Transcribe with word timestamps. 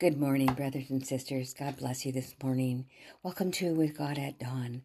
Good 0.00 0.18
morning, 0.18 0.54
brothers 0.54 0.90
and 0.90 1.06
sisters. 1.06 1.54
God 1.54 1.76
bless 1.76 2.04
you 2.04 2.10
this 2.10 2.34
morning. 2.42 2.86
Welcome 3.22 3.52
to 3.52 3.74
With 3.74 3.96
God 3.96 4.18
at 4.18 4.40
Dawn, 4.40 4.82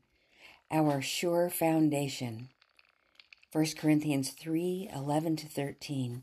our 0.70 1.02
sure 1.02 1.50
foundation. 1.50 2.50
1 3.52 3.66
Corinthians 3.76 4.30
3 4.30 4.88
11 4.94 5.36
to 5.38 5.48
13. 5.48 6.22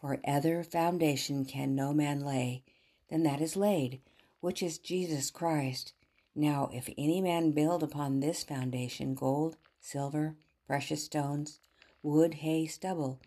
For 0.00 0.20
other 0.24 0.62
foundation 0.62 1.44
can 1.44 1.74
no 1.74 1.92
man 1.92 2.20
lay 2.20 2.62
than 3.10 3.24
that 3.24 3.40
is 3.40 3.56
laid, 3.56 4.00
which 4.38 4.62
is 4.62 4.78
Jesus 4.78 5.32
Christ. 5.32 5.92
Now, 6.32 6.70
if 6.72 6.88
any 6.96 7.20
man 7.20 7.50
build 7.50 7.82
upon 7.82 8.20
this 8.20 8.44
foundation 8.44 9.16
gold, 9.16 9.56
silver, 9.80 10.36
precious 10.64 11.04
stones, 11.04 11.58
wood, 12.04 12.34
hay, 12.34 12.66
stubble, 12.66 13.18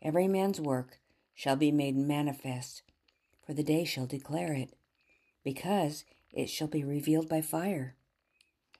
every 0.00 0.28
man's 0.28 0.60
work 0.60 1.00
shall 1.34 1.56
be 1.56 1.72
made 1.72 1.96
manifest 1.96 2.82
for 3.44 3.54
the 3.54 3.62
day 3.62 3.84
shall 3.84 4.06
declare 4.06 4.52
it, 4.52 4.74
because 5.44 6.04
it 6.32 6.48
shall 6.48 6.68
be 6.68 6.84
revealed 6.84 7.28
by 7.28 7.40
fire. 7.40 7.96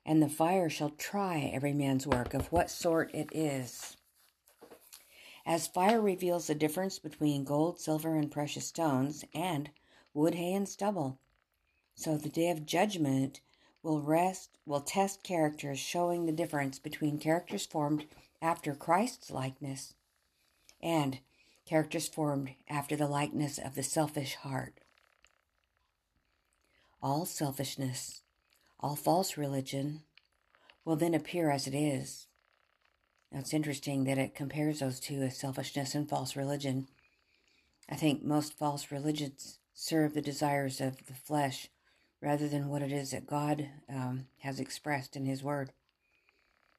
And 0.04 0.22
the 0.22 0.28
fire 0.28 0.68
shall 0.68 0.90
try 0.90 1.50
every 1.52 1.72
man's 1.72 2.06
work 2.06 2.34
of 2.34 2.50
what 2.50 2.70
sort 2.70 3.14
it 3.14 3.28
is. 3.32 3.96
As 5.44 5.66
fire 5.66 6.00
reveals 6.00 6.46
the 6.46 6.54
difference 6.54 6.98
between 6.98 7.44
gold, 7.44 7.80
silver, 7.80 8.16
and 8.16 8.30
precious 8.30 8.66
stones, 8.66 9.24
and 9.34 9.70
wood, 10.14 10.34
hay, 10.36 10.54
and 10.54 10.68
stubble, 10.68 11.18
so 11.94 12.16
the 12.16 12.28
day 12.28 12.50
of 12.50 12.66
judgment 12.66 13.40
will 13.82 14.00
rest 14.00 14.58
will 14.64 14.80
test 14.80 15.22
characters 15.22 15.78
showing 15.78 16.26
the 16.26 16.32
difference 16.32 16.78
between 16.78 17.18
characters 17.18 17.66
formed 17.66 18.06
after 18.40 18.74
Christ's 18.74 19.30
likeness 19.30 19.94
and 20.80 21.18
characters 21.72 22.06
formed 22.06 22.50
after 22.68 22.94
the 22.96 23.06
likeness 23.06 23.56
of 23.56 23.74
the 23.74 23.82
selfish 23.82 24.34
heart. 24.34 24.74
All 27.02 27.24
selfishness, 27.24 28.20
all 28.78 28.94
false 28.94 29.38
religion 29.38 30.02
will 30.84 30.96
then 30.96 31.14
appear 31.14 31.50
as 31.50 31.66
it 31.66 31.74
is. 31.74 32.26
Now 33.30 33.38
it's 33.38 33.54
interesting 33.54 34.04
that 34.04 34.18
it 34.18 34.34
compares 34.34 34.80
those 34.80 35.00
two 35.00 35.22
as 35.22 35.38
selfishness 35.38 35.94
and 35.94 36.06
false 36.06 36.36
religion. 36.36 36.88
I 37.88 37.94
think 37.94 38.22
most 38.22 38.58
false 38.58 38.92
religions 38.92 39.58
serve 39.72 40.12
the 40.12 40.20
desires 40.20 40.78
of 40.78 41.06
the 41.06 41.14
flesh 41.14 41.68
rather 42.20 42.48
than 42.48 42.68
what 42.68 42.82
it 42.82 42.92
is 42.92 43.12
that 43.12 43.26
God 43.26 43.66
um, 43.88 44.26
has 44.40 44.60
expressed 44.60 45.16
in 45.16 45.24
His 45.24 45.42
Word. 45.42 45.72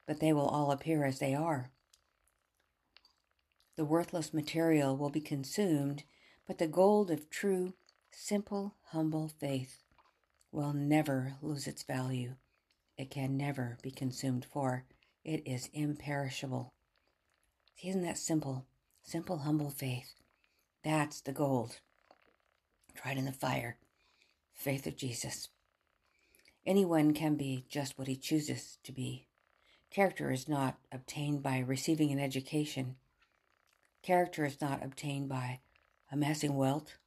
But 0.06 0.20
they 0.20 0.32
will 0.32 0.46
all 0.46 0.70
appear 0.70 1.04
as 1.04 1.18
they 1.18 1.34
are. 1.34 1.72
The 3.76 3.84
worthless 3.84 4.32
material 4.32 4.96
will 4.96 5.10
be 5.10 5.20
consumed, 5.20 6.04
but 6.46 6.58
the 6.58 6.68
gold 6.68 7.10
of 7.10 7.28
true, 7.28 7.74
simple, 8.12 8.76
humble 8.90 9.28
faith 9.28 9.82
will 10.52 10.72
never 10.72 11.34
lose 11.42 11.66
its 11.66 11.82
value. 11.82 12.36
It 12.96 13.10
can 13.10 13.36
never 13.36 13.78
be 13.82 13.90
consumed, 13.90 14.44
for 14.44 14.84
it 15.24 15.42
is 15.44 15.68
imperishable. 15.72 16.72
See, 17.76 17.88
isn't 17.88 18.02
that 18.02 18.18
simple? 18.18 18.66
Simple, 19.02 19.38
humble 19.38 19.70
faith. 19.70 20.14
That's 20.84 21.20
the 21.20 21.32
gold. 21.32 21.80
Tried 22.94 23.18
in 23.18 23.24
the 23.24 23.32
fire. 23.32 23.78
Faith 24.54 24.86
of 24.86 24.96
Jesus. 24.96 25.48
Anyone 26.64 27.12
can 27.12 27.34
be 27.34 27.64
just 27.68 27.98
what 27.98 28.06
he 28.06 28.16
chooses 28.16 28.78
to 28.84 28.92
be. 28.92 29.26
Character 29.90 30.30
is 30.30 30.48
not 30.48 30.78
obtained 30.92 31.42
by 31.42 31.58
receiving 31.58 32.12
an 32.12 32.20
education. 32.20 32.96
Character 34.04 34.44
is 34.44 34.60
not 34.60 34.84
obtained 34.84 35.30
by 35.30 35.60
amassing 36.12 36.56
wealth, 36.56 36.98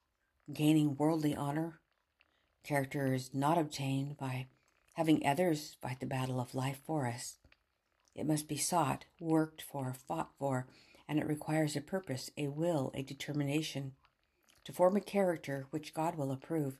gaining 0.52 0.95
worldly 0.95 1.36
honor. 1.36 1.80
Character 2.64 3.14
is 3.14 3.36
not 3.36 3.59
obtained 3.59 4.17
by 4.17 4.48
having 4.95 5.23
others 5.23 5.78
fight 5.80 6.00
the 6.00 6.08
battle 6.08 6.39
of 6.39 6.56
life 6.56 6.80
for 6.84 7.06
us. 7.06 7.38
It 8.16 8.26
must 8.26 8.48
be 8.48 8.58
sought, 8.58 9.05
worked 9.20 9.61
for, 9.61 9.94
fought 9.94 10.32
for, 10.39 10.66
and 11.08 11.20
it 11.20 11.27
requires 11.27 11.76
a 11.76 11.82
purpose, 11.82 12.32
a 12.36 12.48
will, 12.48 12.89
a 12.95 13.04
determination. 13.04 13.92
To 14.64 14.73
form 14.73 14.98
a 14.98 15.02
character 15.02 15.67
which 15.70 15.93
God 15.93 16.16
will 16.16 16.32
approve, 16.32 16.80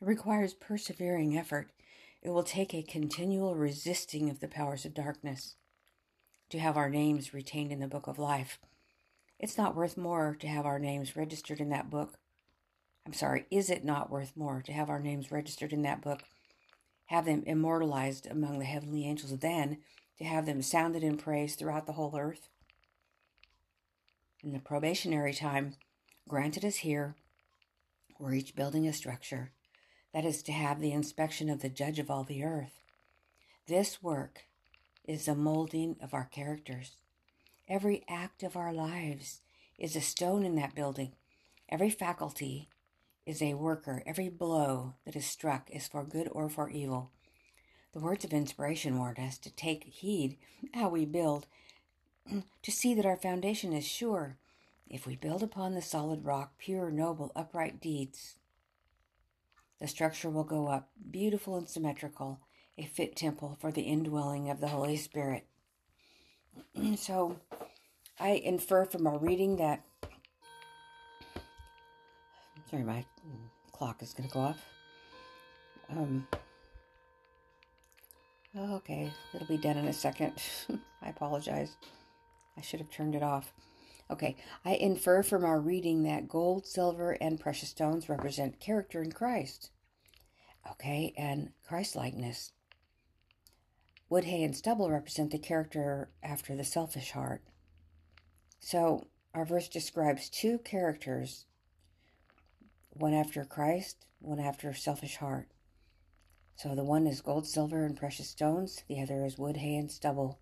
it 0.00 0.06
requires 0.06 0.54
persevering 0.54 1.36
effort. 1.36 1.72
It 2.22 2.30
will 2.30 2.44
take 2.44 2.72
a 2.72 2.82
continual 2.82 3.56
resisting 3.56 4.30
of 4.30 4.38
the 4.38 4.46
powers 4.46 4.84
of 4.84 4.94
darkness. 4.94 5.56
To 6.50 6.60
have 6.60 6.76
our 6.76 6.88
names 6.88 7.34
retained 7.34 7.72
in 7.72 7.80
the 7.80 7.88
book 7.88 8.06
of 8.06 8.16
life, 8.16 8.60
it's 9.40 9.56
not 9.56 9.74
worth 9.74 9.96
more 9.96 10.36
to 10.38 10.46
have 10.46 10.66
our 10.66 10.78
names 10.78 11.16
registered 11.16 11.60
in 11.60 11.70
that 11.70 11.88
book. 11.88 12.18
I'm 13.06 13.14
sorry, 13.14 13.46
is 13.50 13.70
it 13.70 13.84
not 13.84 14.10
worth 14.10 14.36
more 14.36 14.62
to 14.66 14.72
have 14.72 14.90
our 14.90 15.00
names 15.00 15.32
registered 15.32 15.72
in 15.72 15.80
that 15.82 16.02
book, 16.02 16.22
have 17.06 17.24
them 17.24 17.42
immortalized 17.46 18.26
among 18.26 18.58
the 18.58 18.66
heavenly 18.66 19.06
angels, 19.06 19.36
than 19.38 19.78
to 20.18 20.24
have 20.24 20.44
them 20.44 20.60
sounded 20.60 21.02
in 21.02 21.16
praise 21.16 21.54
throughout 21.54 21.86
the 21.86 21.94
whole 21.94 22.14
earth? 22.16 22.50
In 24.44 24.52
the 24.52 24.58
probationary 24.58 25.32
time 25.32 25.76
granted 26.28 26.64
us 26.64 26.76
here, 26.76 27.16
we're 28.18 28.34
each 28.34 28.54
building 28.54 28.86
a 28.86 28.92
structure 28.92 29.52
that 30.12 30.26
is 30.26 30.42
to 30.42 30.52
have 30.52 30.80
the 30.80 30.92
inspection 30.92 31.48
of 31.48 31.62
the 31.62 31.70
judge 31.70 31.98
of 31.98 32.10
all 32.10 32.24
the 32.24 32.44
earth. 32.44 32.82
This 33.66 34.02
work 34.02 34.42
is 35.04 35.24
the 35.24 35.34
molding 35.34 35.96
of 36.02 36.12
our 36.12 36.26
characters. 36.26 36.96
Every 37.70 38.02
act 38.08 38.42
of 38.42 38.56
our 38.56 38.72
lives 38.72 39.42
is 39.78 39.94
a 39.94 40.00
stone 40.00 40.44
in 40.44 40.56
that 40.56 40.74
building. 40.74 41.12
Every 41.68 41.88
faculty 41.88 42.68
is 43.24 43.40
a 43.40 43.54
worker. 43.54 44.02
Every 44.04 44.28
blow 44.28 44.94
that 45.06 45.14
is 45.14 45.24
struck 45.24 45.70
is 45.70 45.86
for 45.86 46.02
good 46.02 46.28
or 46.32 46.48
for 46.48 46.68
evil. 46.68 47.12
The 47.92 48.00
words 48.00 48.24
of 48.24 48.32
inspiration 48.32 48.98
warn 48.98 49.18
us 49.18 49.38
to 49.38 49.54
take 49.54 49.84
heed 49.84 50.36
how 50.74 50.88
we 50.88 51.04
build, 51.04 51.46
to 52.62 52.72
see 52.72 52.92
that 52.94 53.06
our 53.06 53.16
foundation 53.16 53.72
is 53.72 53.86
sure. 53.86 54.36
If 54.88 55.06
we 55.06 55.14
build 55.14 55.44
upon 55.44 55.76
the 55.76 55.82
solid 55.82 56.24
rock, 56.24 56.54
pure, 56.58 56.90
noble, 56.90 57.30
upright 57.36 57.80
deeds, 57.80 58.34
the 59.80 59.86
structure 59.86 60.28
will 60.28 60.42
go 60.42 60.66
up, 60.66 60.90
beautiful 61.08 61.54
and 61.54 61.68
symmetrical, 61.68 62.40
a 62.76 62.86
fit 62.86 63.14
temple 63.14 63.56
for 63.60 63.70
the 63.70 63.82
indwelling 63.82 64.50
of 64.50 64.58
the 64.58 64.68
Holy 64.68 64.96
Spirit. 64.96 65.46
so 66.96 67.36
I 68.18 68.30
infer 68.30 68.84
from 68.84 69.06
our 69.06 69.18
reading 69.18 69.56
that. 69.56 69.82
Sorry, 72.70 72.84
my 72.84 73.04
clock 73.72 74.02
is 74.02 74.12
going 74.12 74.28
to 74.28 74.34
go 74.34 74.40
off. 74.40 74.64
Um, 75.90 76.28
okay, 78.56 79.10
it'll 79.34 79.46
be 79.46 79.56
done 79.56 79.76
in 79.76 79.88
a 79.88 79.92
second. 79.92 80.34
I 81.02 81.08
apologize. 81.08 81.76
I 82.56 82.60
should 82.60 82.80
have 82.80 82.90
turned 82.90 83.14
it 83.14 83.22
off. 83.22 83.52
Okay, 84.10 84.36
I 84.64 84.74
infer 84.74 85.22
from 85.22 85.44
our 85.44 85.60
reading 85.60 86.02
that 86.02 86.28
gold, 86.28 86.66
silver, 86.66 87.12
and 87.20 87.40
precious 87.40 87.70
stones 87.70 88.08
represent 88.08 88.60
character 88.60 89.02
in 89.02 89.12
Christ. 89.12 89.70
Okay, 90.72 91.14
and 91.16 91.50
Christ 91.66 91.96
likeness. 91.96 92.52
Wood, 94.10 94.24
hay, 94.24 94.42
and 94.42 94.56
stubble 94.56 94.90
represent 94.90 95.30
the 95.30 95.38
character 95.38 96.10
after 96.20 96.56
the 96.56 96.64
selfish 96.64 97.12
heart. 97.12 97.42
So 98.58 99.06
our 99.32 99.44
verse 99.44 99.68
describes 99.68 100.28
two 100.28 100.58
characters 100.58 101.46
one 102.90 103.14
after 103.14 103.44
Christ, 103.44 104.04
one 104.18 104.40
after 104.40 104.74
selfish 104.74 105.16
heart. 105.16 105.48
So 106.56 106.74
the 106.74 106.84
one 106.84 107.06
is 107.06 107.20
gold, 107.20 107.46
silver, 107.46 107.84
and 107.84 107.96
precious 107.96 108.28
stones, 108.28 108.82
the 108.88 109.00
other 109.00 109.24
is 109.24 109.38
wood, 109.38 109.58
hay, 109.58 109.76
and 109.76 109.90
stubble. 109.90 110.40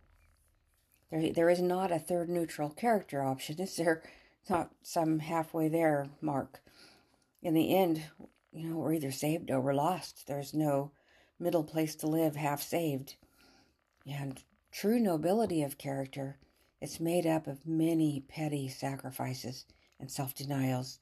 There, 1.11 1.31
there 1.31 1.51
is 1.51 1.61
not 1.61 1.93
a 1.93 1.99
third 1.99 2.31
neutral 2.31 2.71
character 2.71 3.23
option, 3.23 3.61
is 3.61 3.77
there? 3.77 4.03
Not 4.49 4.73
some 4.83 5.19
halfway 5.19 5.69
there 5.69 6.09
mark. 6.23 6.63
In 7.43 7.53
the 7.53 7.77
end, 7.77 8.03
you 8.51 8.71
know, 8.71 8.77
we're 8.79 8.95
either 8.95 9.13
saved 9.13 9.51
or 9.51 9.61
we're 9.61 9.75
lost. 9.75 10.27
There's 10.27 10.55
no 10.55 10.91
middle 11.39 11.65
place 11.65 11.95
to 11.97 12.07
live 12.07 12.35
half 12.35 12.63
saved. 12.63 13.17
And 14.07 14.43
true 14.71 14.99
nobility 14.99 15.63
of 15.63 15.79
character 15.79 16.39
is 16.81 17.01
made 17.01 17.27
up 17.27 17.47
of 17.47 17.67
many 17.67 18.25
petty 18.29 18.69
sacrifices 18.69 19.65
and 19.99 20.11
self 20.11 20.35
denials. 20.35 21.01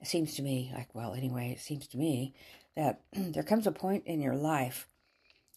It 0.00 0.08
seems 0.08 0.34
to 0.34 0.42
me, 0.42 0.70
like, 0.74 0.94
well, 0.94 1.14
anyway, 1.14 1.50
it 1.50 1.60
seems 1.60 1.86
to 1.88 1.98
me 1.98 2.34
that 2.76 3.00
there 3.12 3.42
comes 3.42 3.66
a 3.66 3.72
point 3.72 4.04
in 4.06 4.20
your 4.20 4.36
life 4.36 4.86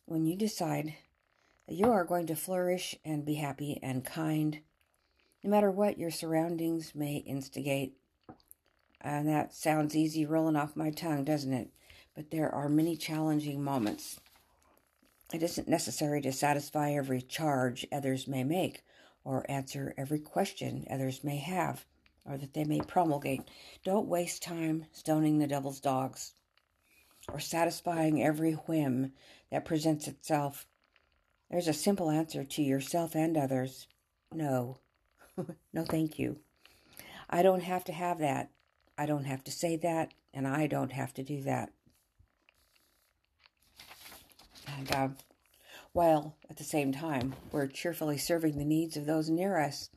when 0.06 0.26
you 0.26 0.36
decide 0.38 0.96
that 1.68 1.76
you 1.76 1.92
are 1.92 2.06
going 2.06 2.28
to 2.28 2.36
flourish 2.36 2.96
and 3.04 3.26
be 3.26 3.36
happy 3.36 3.78
and 3.84 4.06
kind, 4.06 4.62
no 5.44 5.50
matter 5.50 5.70
what 5.70 5.98
your 5.98 6.12
surroundings 6.12 6.96
may 6.96 7.18
instigate. 7.18 7.98
And 9.02 9.28
that 9.28 9.54
sounds 9.54 9.96
easy 9.96 10.26
rolling 10.26 10.56
off 10.56 10.76
my 10.76 10.92
tongue, 10.92 11.26
doesn't 11.26 11.54
it? 11.54 11.70
But 12.16 12.32
there 12.32 12.54
are 12.54 12.70
many 12.70 12.96
challenging 12.96 13.64
moments 13.64 14.20
it 15.34 15.44
isn't 15.44 15.68
necessary 15.68 16.22
to 16.22 16.32
satisfy 16.32 16.92
every 16.92 17.22
charge 17.22 17.86
others 17.92 18.28
may 18.28 18.44
make 18.44 18.84
or 19.24 19.50
answer 19.50 19.94
every 19.98 20.20
question 20.20 20.86
others 20.90 21.24
may 21.24 21.38
have 21.38 21.86
or 22.26 22.38
that 22.38 22.54
they 22.54 22.64
may 22.64 22.82
promulgate. 22.82 23.50
Don't 23.84 24.08
waste 24.08 24.44
time 24.44 24.86
stoning 24.92 25.40
the 25.40 25.48
devil's 25.48 25.80
dogs 25.80 26.34
or 27.32 27.40
satisfying 27.40 28.24
every 28.24 28.54
whim 28.54 29.14
that 29.52 29.66
presents 29.66 30.08
itself. 30.08 30.66
There's 31.50 31.68
a 31.68 31.74
simple 31.74 32.10
answer 32.10 32.44
to 32.44 32.62
yourself 32.62 33.16
and 33.16 33.38
others 33.38 33.88
no. 34.34 34.80
no, 35.74 35.84
thank 35.86 36.20
you. 36.20 36.40
I 37.30 37.42
don't 37.42 37.64
have 37.64 37.84
to 37.86 37.94
have 37.94 38.20
that. 38.20 38.50
I 38.98 39.06
don't 39.06 39.26
have 39.26 39.44
to 39.46 39.52
say 39.52 39.78
that, 39.78 40.14
and 40.34 40.48
I 40.48 40.68
don't 40.68 40.92
have 40.92 41.14
to 41.16 41.24
do 41.24 41.44
that. 41.44 41.72
And 44.78 44.92
uh, 44.92 45.08
while 45.94 46.36
at 46.50 46.58
the 46.58 46.64
same 46.64 46.92
time 46.92 47.34
we're 47.52 47.68
cheerfully 47.68 48.18
serving 48.18 48.58
the 48.58 48.66
needs 48.66 48.96
of 48.96 49.06
those 49.06 49.30
near 49.30 49.60
us 49.60 49.90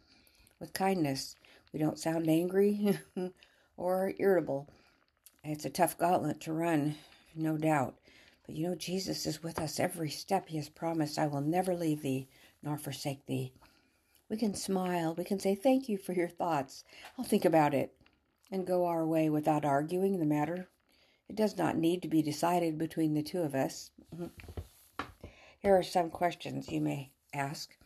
with 0.59 0.73
kindness, 0.73 1.37
we 1.73 1.79
don't 1.79 1.99
sound 1.99 2.29
angry 2.29 2.99
or 3.77 4.15
irritable. 4.19 4.69
It's 5.45 5.65
a 5.65 5.71
tough 5.71 5.99
gauntlet 5.99 6.41
to 6.43 6.53
run, 6.53 6.97
no 7.35 7.57
doubt. 7.57 7.97
But 8.47 8.55
you 8.55 8.69
know, 8.69 8.75
Jesus 8.75 9.27
is 9.27 9.43
with 9.43 9.59
us 9.59 9.79
every 9.79 10.11
step. 10.11 10.49
He 10.49 10.57
has 10.57 10.69
promised, 10.69 11.19
I 11.19 11.27
will 11.27 11.41
never 11.41 11.75
leave 11.75 12.03
thee 12.03 12.29
nor 12.63 12.77
forsake 12.77 13.27
thee. 13.27 13.53
We 14.29 14.37
can 14.37 14.55
smile. 14.55 15.15
We 15.15 15.25
can 15.25 15.41
say, 15.41 15.55
Thank 15.55 15.89
you 15.89 15.99
for 15.99 16.13
your 16.13 16.29
thoughts. 16.29 16.85
I'll 17.19 17.25
think 17.25 17.45
about 17.45 17.75
it 17.75 17.93
and 18.51 18.67
go 18.67 18.87
our 18.87 19.07
way 19.07 19.29
without 19.29 19.65
arguing 19.65 20.19
the 20.19 20.27
matter. 20.27 20.69
It 21.29 21.37
does 21.37 21.57
not 21.57 21.77
need 21.77 22.03
to 22.03 22.09
be 22.09 22.23
decided 22.23 22.79
between 22.79 23.15
the 23.15 23.23
two 23.23 23.41
of 23.41 23.55
us. 23.55 23.91
Here 25.61 25.77
are 25.77 25.83
some 25.83 26.09
questions 26.09 26.71
you 26.71 26.81
may 26.81 27.11
ask 27.35 27.77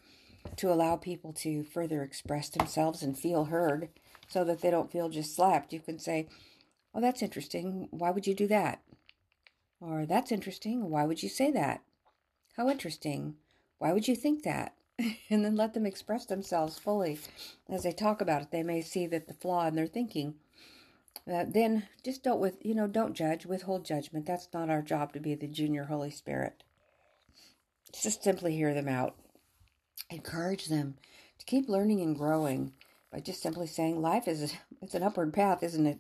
to 0.57 0.73
allow 0.73 0.95
people 0.95 1.33
to 1.33 1.65
further 1.65 2.05
express 2.05 2.49
themselves 2.49 3.03
and 3.03 3.19
feel 3.19 3.47
heard 3.47 3.89
so 4.29 4.45
that 4.45 4.61
they 4.61 4.71
don't 4.71 4.93
feel 4.93 5.09
just 5.09 5.35
slapped. 5.35 5.73
You 5.73 5.81
can 5.81 5.99
say, 5.99 6.29
Oh, 6.95 7.01
that's 7.01 7.23
interesting. 7.23 7.89
Why 7.91 8.11
would 8.11 8.29
you 8.29 8.35
do 8.35 8.47
that? 8.47 8.83
Or, 9.81 10.07
That's 10.07 10.31
interesting. 10.31 10.89
Why 10.89 11.05
would 11.05 11.23
you 11.23 11.29
say 11.29 11.51
that? 11.51 11.83
How 12.57 12.71
interesting. 12.71 13.35
Why 13.79 13.93
would 13.93 14.07
you 14.07 14.15
think 14.15 14.45
that? 14.45 14.75
and 14.99 15.45
then 15.45 15.57
let 15.57 15.75
them 15.75 15.85
express 15.85 16.25
themselves 16.27 16.79
fully. 16.79 17.19
As 17.69 17.83
they 17.83 17.93
talk 17.93 18.21
about 18.21 18.43
it, 18.43 18.51
they 18.53 18.63
may 18.63 18.83
see 18.83 19.09
that 19.09 19.27
the 19.27 19.35
flaw 19.35 19.67
in 19.67 19.75
their 19.75 19.89
thinking. 19.89 20.35
Uh, 21.31 21.45
then 21.49 21.89
just 22.05 22.23
don't 22.23 22.41
with 22.41 22.59
you 22.65 22.75
know 22.75 22.87
don't 22.87 23.15
judge, 23.15 23.47
withhold 23.47 23.85
judgment. 23.85 24.27
That's 24.27 24.49
not 24.53 24.71
our 24.71 24.83
job 24.83 25.13
to 25.15 25.21
be 25.21 25.35
the 25.35 25.49
junior 25.49 25.85
Holy 25.85 26.11
Spirit. 26.11 26.64
Just 28.03 28.23
simply 28.23 28.55
hear 28.55 28.75
them 28.75 28.89
out. 28.89 29.15
Encourage 30.11 30.67
them 30.67 30.97
to 31.39 31.45
keep 31.47 31.69
learning 31.69 32.01
and 32.01 32.17
growing 32.17 32.73
by 33.11 33.21
just 33.21 33.43
simply 33.43 33.67
saying 33.67 34.01
life 34.01 34.29
is 34.29 34.55
it's 34.83 34.95
an 34.95 35.03
upward 35.03 35.33
path 35.33 35.63
isn't 35.63 35.87
it? 35.87 35.99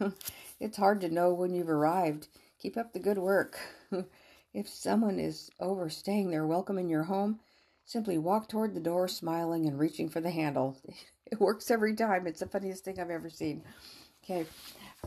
It's 0.60 0.76
hard 0.76 1.00
to 1.02 1.08
know 1.08 1.32
when 1.32 1.54
you've 1.54 1.70
arrived. 1.70 2.26
Keep 2.60 2.76
up 2.76 2.92
the 2.92 2.98
good 2.98 3.18
work. 3.18 3.58
If 4.54 4.66
someone 4.66 5.20
is 5.20 5.50
overstaying 5.60 6.30
their 6.30 6.46
welcome 6.46 6.78
in 6.78 6.88
your 6.88 7.04
home 7.04 7.38
simply 7.84 8.18
walk 8.18 8.48
toward 8.48 8.74
the 8.74 8.80
door 8.80 9.06
smiling 9.06 9.66
and 9.66 9.78
reaching 9.78 10.08
for 10.08 10.20
the 10.20 10.30
handle. 10.30 10.76
It 11.30 11.38
works 11.38 11.70
every 11.70 11.94
time. 11.94 12.26
It's 12.26 12.40
the 12.40 12.46
funniest 12.46 12.84
thing 12.84 12.98
i've 12.98 13.10
ever 13.10 13.28
seen. 13.28 13.62
Okay 14.24 14.46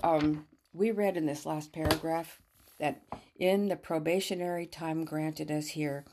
um, 0.04 0.46
we 0.74 0.92
read 0.92 1.18
in 1.18 1.26
this 1.26 1.46
last 1.46 1.74
paragraph 1.74 2.40
that 2.82 3.02
in 3.40 3.70
the 3.70 3.78
probationary 3.78 4.66
time 4.66 5.06
granted 5.06 5.50
us 5.50 5.70
here 5.70 6.04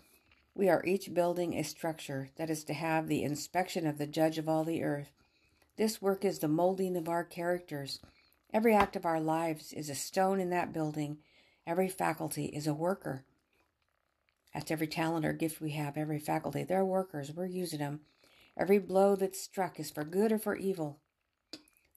we 0.59 0.69
are 0.69 0.85
each 0.85 1.15
building 1.15 1.55
a 1.55 1.63
structure 1.63 2.31
that 2.37 2.51
is 2.51 2.65
to 2.65 2.75
have 2.75 3.07
the 3.07 3.23
inspection 3.23 3.87
of 3.87 3.97
the 3.97 4.09
judge 4.09 4.39
of 4.39 4.49
all 4.49 4.65
the 4.65 4.83
earth. 4.83 5.13
This 5.77 6.03
work 6.03 6.25
is 6.25 6.41
the 6.41 6.49
molding 6.49 6.97
of 6.97 7.09
our 7.09 7.23
characters. 7.23 8.01
Every 8.53 8.75
act 8.75 8.97
of 8.97 9.07
our 9.07 9.21
lives 9.21 9.73
is 9.73 9.89
a 9.89 9.95
stone 9.95 10.41
in 10.41 10.51
that 10.51 10.73
building. 10.73 11.19
Every 11.65 11.89
faculty 11.89 12.47
is 12.47 12.67
a 12.67 12.75
worker. 12.75 13.25
That's 14.53 14.73
every 14.73 14.89
talent 14.89 15.25
or 15.25 15.33
gift 15.33 15.61
we 15.61 15.71
have, 15.73 15.97
every 15.97 16.19
faculty. 16.19 16.65
They're 16.65 16.85
workers. 16.85 17.31
We're 17.33 17.47
using 17.47 17.79
them. 17.79 18.01
Every 18.57 18.81
blow 18.81 19.15
that's 19.15 19.41
struck 19.41 19.79
is 19.79 19.93
for 19.93 20.03
good 20.03 20.33
or 20.33 20.39
for 20.39 20.57
evil. 20.57 20.99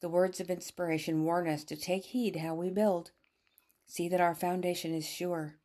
The 0.02 0.10
words 0.10 0.40
of 0.40 0.52
inspiration 0.52 1.24
warn 1.24 1.48
us 1.48 1.64
to 1.64 1.76
take 1.76 2.06
heed 2.06 2.36
how 2.36 2.54
we 2.54 2.70
build. 2.70 3.10
See 3.92 4.08
that 4.08 4.22
our 4.22 4.34
foundation 4.34 4.96
is 4.96 5.06
sure. 5.06 5.58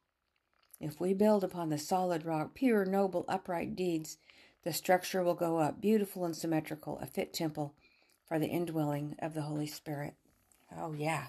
If 0.80 1.00
we 1.00 1.14
build 1.14 1.44
upon 1.44 1.68
the 1.68 1.78
solid 1.78 2.26
rock, 2.26 2.56
pure, 2.56 2.84
noble, 2.84 3.24
upright 3.28 3.76
deeds, 3.76 4.18
the 4.64 4.72
structure 4.72 5.22
will 5.22 5.36
go 5.36 5.58
up, 5.58 5.80
beautiful 5.80 6.24
and 6.24 6.34
symmetrical, 6.34 6.98
a 6.98 7.06
fit 7.06 7.32
temple 7.32 7.76
for 8.26 8.40
the 8.40 8.48
indwelling 8.48 9.14
of 9.20 9.34
the 9.34 9.42
Holy 9.42 9.68
Spirit. 9.68 10.14
Oh, 10.76 10.92
yeah. 10.92 11.26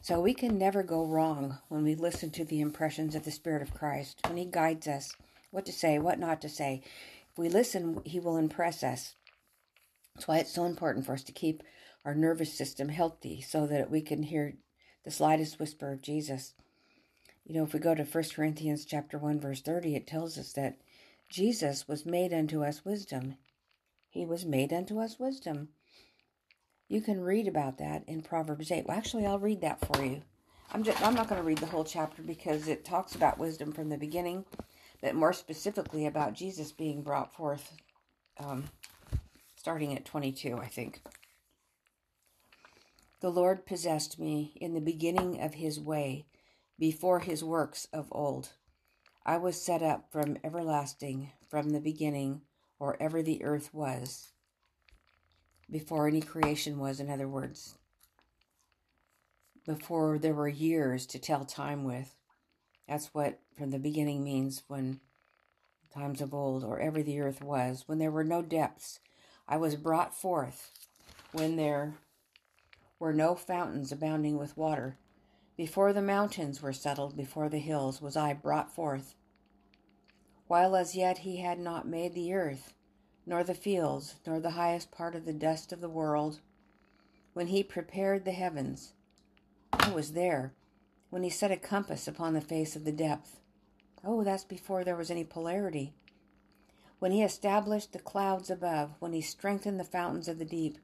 So 0.00 0.20
we 0.20 0.32
can 0.32 0.56
never 0.56 0.84
go 0.84 1.04
wrong 1.04 1.58
when 1.66 1.82
we 1.82 1.96
listen 1.96 2.30
to 2.30 2.44
the 2.44 2.60
impressions 2.60 3.16
of 3.16 3.24
the 3.24 3.32
Spirit 3.32 3.60
of 3.60 3.74
Christ, 3.74 4.20
when 4.28 4.36
He 4.36 4.44
guides 4.44 4.86
us 4.86 5.16
what 5.50 5.66
to 5.66 5.72
say, 5.72 5.98
what 5.98 6.20
not 6.20 6.40
to 6.42 6.48
say. 6.48 6.82
If 7.32 7.36
we 7.36 7.48
listen, 7.48 8.00
He 8.04 8.20
will 8.20 8.36
impress 8.36 8.84
us. 8.84 9.16
That's 10.14 10.28
why 10.28 10.38
it's 10.38 10.54
so 10.54 10.66
important 10.66 11.04
for 11.04 11.14
us 11.14 11.24
to 11.24 11.32
keep 11.32 11.64
our 12.04 12.14
nervous 12.14 12.56
system 12.56 12.90
healthy 12.90 13.40
so 13.40 13.66
that 13.66 13.90
we 13.90 14.02
can 14.02 14.22
hear 14.22 14.54
the 15.04 15.10
slightest 15.10 15.58
whisper 15.58 15.92
of 15.92 16.02
Jesus. 16.02 16.54
You 17.44 17.54
know, 17.54 17.64
if 17.64 17.72
we 17.72 17.80
go 17.80 17.94
to 17.94 18.04
1 18.04 18.24
Corinthians 18.34 18.84
chapter 18.84 19.18
1 19.18 19.40
verse 19.40 19.60
30, 19.60 19.96
it 19.96 20.06
tells 20.06 20.38
us 20.38 20.52
that 20.52 20.78
Jesus 21.28 21.86
was 21.88 22.04
made 22.04 22.32
unto 22.32 22.64
us 22.64 22.84
wisdom. 22.84 23.36
He 24.08 24.26
was 24.26 24.44
made 24.44 24.72
unto 24.72 24.98
us 24.98 25.18
wisdom. 25.18 25.68
You 26.88 27.00
can 27.00 27.20
read 27.20 27.46
about 27.46 27.78
that 27.78 28.02
in 28.08 28.22
Proverbs 28.22 28.72
8. 28.72 28.86
Well, 28.86 28.96
actually, 28.96 29.24
I'll 29.24 29.38
read 29.38 29.60
that 29.60 29.78
for 29.86 30.04
you. 30.04 30.22
I'm 30.72 30.82
just 30.82 31.00
I'm 31.02 31.14
not 31.14 31.28
going 31.28 31.40
to 31.40 31.46
read 31.46 31.58
the 31.58 31.66
whole 31.66 31.84
chapter 31.84 32.22
because 32.22 32.68
it 32.68 32.84
talks 32.84 33.14
about 33.14 33.38
wisdom 33.38 33.72
from 33.72 33.88
the 33.88 33.96
beginning, 33.96 34.44
but 35.00 35.14
more 35.14 35.32
specifically 35.32 36.06
about 36.06 36.34
Jesus 36.34 36.72
being 36.72 37.02
brought 37.02 37.32
forth 37.34 37.72
um, 38.38 38.64
starting 39.56 39.96
at 39.96 40.04
22, 40.04 40.56
I 40.56 40.66
think. 40.66 41.00
The 43.20 43.30
Lord 43.30 43.66
possessed 43.66 44.18
me 44.18 44.56
in 44.56 44.72
the 44.72 44.80
beginning 44.80 45.42
of 45.42 45.54
his 45.54 45.78
way 45.78 46.24
before 46.78 47.20
his 47.20 47.44
works 47.44 47.86
of 47.92 48.08
old. 48.10 48.54
I 49.26 49.36
was 49.36 49.60
set 49.60 49.82
up 49.82 50.10
from 50.10 50.38
everlasting, 50.42 51.32
from 51.46 51.70
the 51.70 51.80
beginning, 51.80 52.40
or 52.78 52.96
ever 52.98 53.22
the 53.22 53.44
earth 53.44 53.74
was. 53.74 54.32
Before 55.70 56.08
any 56.08 56.22
creation 56.22 56.78
was, 56.78 56.98
in 56.98 57.10
other 57.10 57.28
words. 57.28 57.76
Before 59.66 60.18
there 60.18 60.34
were 60.34 60.48
years 60.48 61.04
to 61.08 61.18
tell 61.18 61.44
time 61.44 61.84
with. 61.84 62.16
That's 62.88 63.12
what 63.12 63.40
from 63.54 63.70
the 63.70 63.78
beginning 63.78 64.24
means 64.24 64.62
when 64.66 65.00
times 65.92 66.22
of 66.22 66.32
old, 66.32 66.64
or 66.64 66.80
ever 66.80 67.02
the 67.02 67.20
earth 67.20 67.42
was, 67.42 67.84
when 67.86 67.98
there 67.98 68.10
were 68.10 68.24
no 68.24 68.40
depths. 68.40 68.98
I 69.46 69.58
was 69.58 69.76
brought 69.76 70.16
forth 70.16 70.70
when 71.32 71.56
there 71.56 71.96
were 73.00 73.12
no 73.12 73.34
fountains 73.34 73.90
abounding 73.90 74.38
with 74.38 74.56
water. 74.56 74.96
Before 75.56 75.92
the 75.92 76.02
mountains 76.02 76.62
were 76.62 76.72
settled, 76.72 77.16
before 77.16 77.48
the 77.48 77.58
hills, 77.58 78.00
was 78.00 78.16
I 78.16 78.34
brought 78.34 78.72
forth. 78.72 79.16
While 80.46 80.76
as 80.76 80.94
yet 80.94 81.18
he 81.18 81.38
had 81.38 81.58
not 81.58 81.88
made 81.88 82.14
the 82.14 82.32
earth, 82.32 82.74
nor 83.26 83.42
the 83.42 83.54
fields, 83.54 84.16
nor 84.26 84.38
the 84.38 84.50
highest 84.50 84.90
part 84.90 85.14
of 85.14 85.24
the 85.24 85.32
dust 85.32 85.72
of 85.72 85.80
the 85.80 85.88
world, 85.88 86.40
when 87.32 87.48
he 87.48 87.62
prepared 87.62 88.24
the 88.24 88.32
heavens, 88.32 88.92
I 89.72 89.90
was 89.90 90.12
there. 90.12 90.52
When 91.08 91.22
he 91.22 91.30
set 91.30 91.50
a 91.50 91.56
compass 91.56 92.06
upon 92.06 92.34
the 92.34 92.40
face 92.40 92.76
of 92.76 92.84
the 92.84 92.92
depth, 92.92 93.40
oh, 94.04 94.22
that's 94.22 94.44
before 94.44 94.84
there 94.84 94.96
was 94.96 95.10
any 95.10 95.24
polarity. 95.24 95.94
When 96.98 97.12
he 97.12 97.22
established 97.22 97.92
the 97.92 97.98
clouds 97.98 98.50
above, 98.50 98.92
when 98.98 99.12
he 99.12 99.20
strengthened 99.20 99.80
the 99.80 99.84
fountains 99.84 100.28
of 100.28 100.38
the 100.38 100.44
deep, 100.44 100.78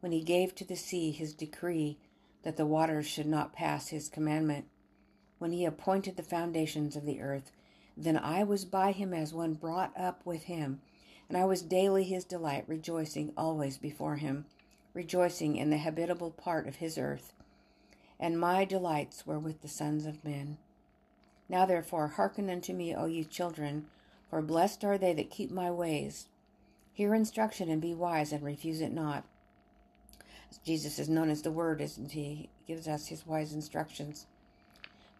when 0.00 0.12
he 0.12 0.22
gave 0.22 0.54
to 0.54 0.64
the 0.64 0.76
sea 0.76 1.10
his 1.10 1.34
decree, 1.34 1.98
that 2.42 2.56
the 2.56 2.66
waters 2.66 3.06
should 3.06 3.26
not 3.26 3.52
pass 3.52 3.88
his 3.88 4.08
commandment. 4.08 4.66
When 5.38 5.52
he 5.52 5.64
appointed 5.64 6.16
the 6.16 6.22
foundations 6.22 6.96
of 6.96 7.04
the 7.04 7.20
earth, 7.20 7.52
then 7.96 8.16
I 8.16 8.44
was 8.44 8.64
by 8.64 8.92
him 8.92 9.12
as 9.12 9.34
one 9.34 9.54
brought 9.54 9.92
up 9.98 10.24
with 10.24 10.44
him, 10.44 10.80
and 11.28 11.36
I 11.36 11.44
was 11.44 11.62
daily 11.62 12.04
his 12.04 12.24
delight, 12.24 12.64
rejoicing 12.66 13.32
always 13.36 13.76
before 13.76 14.16
him, 14.16 14.46
rejoicing 14.94 15.56
in 15.56 15.70
the 15.70 15.76
habitable 15.76 16.30
part 16.30 16.66
of 16.66 16.76
his 16.76 16.98
earth. 16.98 17.32
And 18.18 18.40
my 18.40 18.64
delights 18.64 19.26
were 19.26 19.38
with 19.38 19.62
the 19.62 19.68
sons 19.68 20.06
of 20.06 20.24
men. 20.24 20.58
Now 21.48 21.66
therefore 21.66 22.08
hearken 22.08 22.48
unto 22.48 22.72
me, 22.72 22.94
O 22.94 23.06
ye 23.06 23.24
children, 23.24 23.86
for 24.28 24.40
blessed 24.40 24.84
are 24.84 24.98
they 24.98 25.12
that 25.14 25.30
keep 25.30 25.50
my 25.50 25.70
ways. 25.70 26.28
Hear 26.92 27.14
instruction 27.14 27.68
and 27.68 27.80
be 27.80 27.94
wise, 27.94 28.32
and 28.32 28.42
refuse 28.42 28.80
it 28.80 28.92
not. 28.92 29.24
Jesus 30.64 30.98
is 30.98 31.08
known 31.08 31.30
as 31.30 31.42
the 31.42 31.50
Word, 31.50 31.80
isn't 31.80 32.12
he? 32.12 32.50
He 32.66 32.74
gives 32.74 32.88
us 32.88 33.06
his 33.06 33.26
wise 33.26 33.52
instructions. 33.52 34.26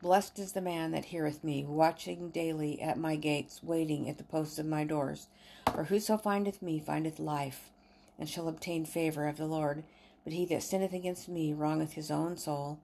Blessed 0.03 0.39
is 0.39 0.53
the 0.53 0.61
man 0.61 0.93
that 0.93 1.07
heareth 1.07 1.45
me, 1.45 1.65
watching 1.65 2.31
daily 2.31 2.81
at 2.81 2.99
my 2.99 3.17
gates, 3.17 3.63
waiting 3.63 4.09
at 4.09 4.17
the 4.17 4.25
posts 4.25 4.59
of 4.59 4.67
my 4.67 4.83
doors. 4.83 5.29
For 5.75 5.85
whoso 5.85 6.17
findeth 6.17 6.63
me 6.63 6.79
findeth 6.79 7.19
life, 7.19 7.71
and 8.19 8.29
shall 8.29 8.49
obtain 8.49 8.85
favor 8.85 9.29
of 9.29 9.37
the 9.37 9.47
Lord. 9.47 9.85
But 10.25 10.33
he 10.33 10.47
that 10.47 10.63
sinneth 10.63 10.93
against 10.93 11.29
me 11.29 11.53
wrongeth 11.53 11.93
his 11.93 12.11
own 12.11 12.37
soul. 12.37 12.79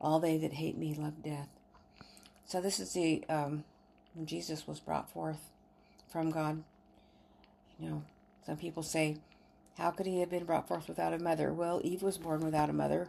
All 0.00 0.18
they 0.18 0.38
that 0.38 0.54
hate 0.54 0.76
me 0.76 0.94
love 0.94 1.22
death. 1.22 1.48
So 2.46 2.60
this 2.60 2.80
is 2.80 2.92
the 2.92 3.24
um, 3.28 3.64
when 4.14 4.26
Jesus 4.26 4.66
was 4.66 4.80
brought 4.80 5.10
forth 5.10 5.50
from 6.10 6.30
God. 6.30 6.62
You 7.78 7.88
know, 7.90 8.02
some 8.44 8.56
people 8.56 8.82
say, 8.82 9.18
"How 9.78 9.90
could 9.90 10.06
he 10.06 10.20
have 10.20 10.30
been 10.30 10.44
brought 10.44 10.68
forth 10.68 10.88
without 10.88 11.12
a 11.12 11.18
mother?" 11.18 11.52
Well, 11.52 11.80
Eve 11.84 12.02
was 12.02 12.18
born 12.18 12.40
without 12.40 12.70
a 12.70 12.74
mother, 12.74 13.08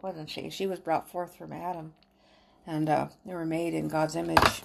wasn't 0.00 0.30
she? 0.30 0.50
She 0.50 0.66
was 0.66 0.80
brought 0.80 1.08
forth 1.10 1.36
from 1.36 1.52
Adam, 1.52 1.94
and 2.66 2.88
uh, 2.88 3.08
they 3.24 3.34
were 3.34 3.46
made 3.46 3.74
in 3.74 3.88
God's 3.88 4.16
image. 4.16 4.62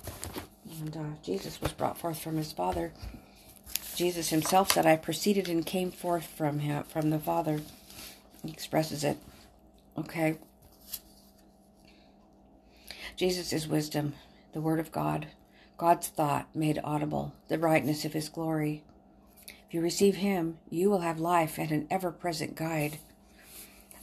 And 0.79 0.95
uh, 0.95 1.21
Jesus 1.23 1.59
was 1.61 1.73
brought 1.73 1.97
forth 1.97 2.19
from 2.19 2.37
his 2.37 2.51
Father. 2.51 2.93
Jesus 3.95 4.29
himself 4.29 4.71
said, 4.71 4.85
"I 4.85 4.95
proceeded 4.95 5.49
and 5.49 5.65
came 5.65 5.91
forth 5.91 6.25
from 6.25 6.59
him, 6.59 6.83
from 6.83 7.09
the 7.09 7.19
Father." 7.19 7.61
He 8.43 8.51
expresses 8.51 9.03
it. 9.03 9.17
Okay. 9.97 10.37
Jesus 13.17 13.51
is 13.51 13.67
wisdom, 13.67 14.13
the 14.53 14.61
Word 14.61 14.79
of 14.79 14.93
God, 14.93 15.27
God's 15.77 16.07
thought 16.07 16.47
made 16.55 16.79
audible, 16.85 17.33
the 17.49 17.57
brightness 17.57 18.05
of 18.05 18.13
His 18.13 18.29
glory. 18.29 18.81
If 19.69 19.75
you 19.75 19.81
receive 19.81 20.15
Him, 20.15 20.57
you 20.71 20.89
will 20.89 21.01
have 21.01 21.19
life 21.19 21.59
and 21.59 21.69
an 21.69 21.85
ever 21.91 22.11
present 22.11 22.55
guide. 22.55 22.97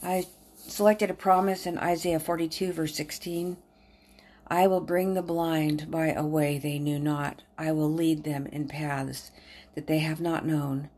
I 0.01 0.27
selected 0.55 1.09
a 1.09 1.13
promise 1.13 1.65
in 1.65 1.77
Isaiah 1.77 2.21
42, 2.21 2.71
verse 2.71 2.95
16. 2.95 3.57
I 4.47 4.65
will 4.67 4.79
bring 4.79 5.13
the 5.13 5.21
blind 5.21 5.91
by 5.91 6.13
a 6.13 6.25
way 6.25 6.57
they 6.57 6.79
knew 6.79 6.99
not. 6.99 7.43
I 7.57 7.73
will 7.73 7.91
lead 7.91 8.23
them 8.23 8.45
in 8.45 8.69
paths 8.69 9.31
that 9.75 9.87
they 9.87 9.99
have 9.99 10.21
not 10.21 10.45
known. 10.45 10.89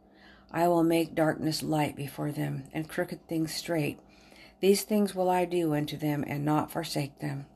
I 0.51 0.67
will 0.67 0.83
make 0.83 1.15
darkness 1.15 1.63
light 1.63 1.95
before 1.95 2.31
them, 2.31 2.65
and 2.71 2.87
crooked 2.87 3.27
things 3.27 3.51
straight. 3.51 3.99
These 4.59 4.83
things 4.83 5.15
will 5.15 5.31
I 5.31 5.45
do 5.45 5.73
unto 5.73 5.97
them, 5.97 6.23
and 6.27 6.45
not 6.45 6.71
forsake 6.71 7.17
them. 7.17 7.47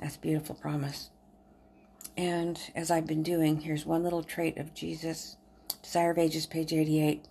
That's 0.00 0.16
beautiful 0.16 0.56
promise. 0.56 1.10
And 2.16 2.58
as 2.74 2.90
I've 2.90 3.06
been 3.06 3.22
doing, 3.22 3.60
here's 3.60 3.86
one 3.86 4.02
little 4.02 4.24
trait 4.24 4.58
of 4.58 4.74
Jesus. 4.74 5.36
Desire 5.82 6.12
of 6.12 6.18
Ages, 6.18 6.46
page 6.46 6.72
88. 6.72 7.26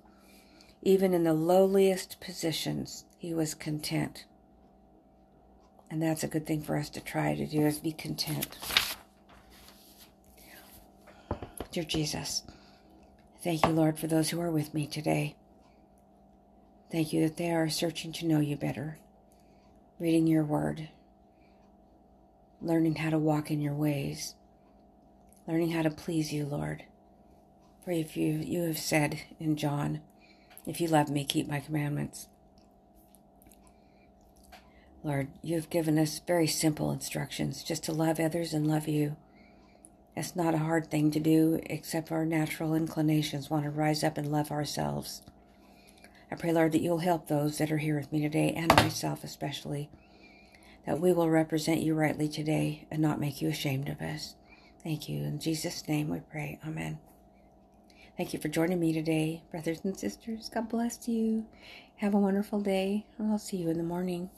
Even 0.84 1.14
in 1.14 1.24
the 1.24 1.34
lowliest 1.34 2.20
positions, 2.20 3.06
he 3.18 3.34
was 3.34 3.56
content. 3.56 4.26
And 5.90 6.02
that's 6.02 6.24
a 6.24 6.28
good 6.28 6.46
thing 6.46 6.62
for 6.62 6.76
us 6.76 6.90
to 6.92 7.02
try 7.02 7.36
to 7.36 7.46
do 7.46 7.62
is 7.62 7.80
be 7.80 7.92
content. 7.92 8.58
Dear 11.72 11.84
Jesus, 11.84 12.44
thank 13.42 13.66
you, 13.66 13.72
Lord, 13.72 13.98
for 13.98 14.08
those 14.08 14.30
who 14.30 14.42
are 14.42 14.52
with 14.52 14.74
me 14.74 14.88
today. 14.88 15.36
Thank 16.92 17.14
you 17.14 17.22
that 17.22 17.38
they 17.38 17.52
are 17.52 17.70
searching 17.70 18.12
to 18.14 18.26
know 18.26 18.40
you 18.40 18.58
better, 18.58 18.98
reading 19.98 20.28
your 20.28 20.44
word, 20.44 20.90
learning 22.62 22.96
how 22.96 23.12
to 23.12 23.18
walk 23.18 23.50
in 23.50 23.62
your 23.62 23.74
ways, 23.74 24.36
learning 25.48 25.72
how 25.72 25.84
to 25.84 25.90
please 25.90 26.34
you, 26.34 26.46
Lord. 26.46 26.84
For 27.84 27.92
if 27.92 28.16
you 28.16 28.34
you 28.34 28.64
have 28.64 28.78
said 28.78 29.22
in 29.40 29.56
John, 29.56 30.02
if 30.66 30.80
you 30.80 30.88
love 30.88 31.10
me, 31.10 31.24
keep 31.24 31.48
my 31.48 31.60
commandments. 31.60 32.28
Lord, 35.04 35.30
you 35.42 35.56
have 35.56 35.72
given 35.72 35.98
us 35.98 36.22
very 36.28 36.46
simple 36.46 36.92
instructions 36.92 37.64
just 37.64 37.84
to 37.86 37.92
love 37.92 38.20
others 38.20 38.54
and 38.54 38.68
love 38.68 38.88
you. 38.88 39.16
It's 40.16 40.36
not 40.36 40.54
a 40.54 40.60
hard 40.60 40.92
thing 40.92 41.10
to 41.12 41.20
do, 41.20 41.60
except 41.64 42.12
our 42.12 42.26
natural 42.26 42.76
inclinations 42.76 43.50
want 43.50 43.64
to 43.64 43.72
rise 43.72 44.04
up 44.04 44.18
and 44.18 44.32
love 44.32 44.52
ourselves. 44.52 45.24
I 46.32 46.36
pray, 46.36 46.52
Lord, 46.52 46.74
that 46.74 46.82
you'll 46.82 47.00
help 47.00 47.28
those 47.28 47.58
that 47.58 47.72
are 47.72 47.80
here 47.80 47.96
with 47.96 48.12
me 48.12 48.22
today, 48.22 48.54
and 48.56 48.76
myself 48.76 49.24
especially, 49.24 49.90
that 50.86 51.00
we 51.00 51.14
will 51.14 51.30
represent 51.30 51.82
you 51.82 51.96
rightly 51.96 52.28
today 52.28 52.86
and 52.92 53.02
not 53.02 53.20
make 53.20 53.42
you 53.42 53.50
ashamed 53.50 53.90
of 53.90 54.02
us. 54.02 54.36
Thank 54.84 55.10
you. 55.10 55.24
In 55.24 55.40
Jesus' 55.40 55.88
name 55.88 56.10
we 56.10 56.20
pray. 56.20 56.60
Amen. 56.66 57.00
Thank 58.18 58.34
you 58.34 58.40
for 58.40 58.50
joining 58.50 58.80
me 58.80 58.94
today, 58.94 59.42
brothers 59.52 59.82
and 59.84 59.98
sisters. 59.98 60.50
God 60.54 60.70
bless 60.70 61.08
you. 61.08 61.46
Have 61.98 62.14
a 62.14 62.20
wonderful 62.20 62.62
day, 62.62 63.06
and 63.18 63.32
I'll 63.32 63.40
see 63.40 63.58
you 63.58 63.70
in 63.70 63.78
the 63.78 63.84
morning. 63.84 64.30